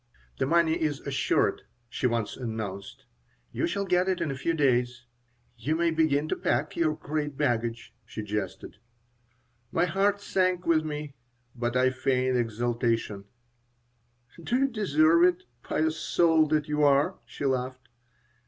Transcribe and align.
"The 0.39 0.47
money 0.47 0.81
is 0.81 0.99
assured," 1.01 1.61
she 1.87 2.07
once 2.07 2.35
announced. 2.35 3.05
"You 3.51 3.67
shall 3.67 3.85
get 3.85 4.09
it 4.09 4.19
in 4.19 4.31
a 4.31 4.35
few 4.35 4.55
days. 4.55 5.05
You 5.59 5.75
may 5.75 5.91
begin 5.91 6.27
to 6.29 6.35
pack 6.35 6.75
your 6.75 6.95
great 6.95 7.37
baggage," 7.37 7.93
she 8.03 8.23
jested 8.23 8.77
My 9.71 9.85
heart 9.85 10.19
sank 10.19 10.65
within 10.65 10.87
me, 10.87 11.13
but 11.53 11.77
I 11.77 11.91
feigned 11.91 12.35
exultation 12.35 13.25
"Do 14.41 14.55
you 14.57 14.67
deserve 14.69 15.23
it, 15.23 15.43
pious 15.61 15.97
soul 15.97 16.47
that 16.47 16.67
you 16.67 16.81
are?" 16.81 17.19
she 17.27 17.45
laughed. 17.45 17.87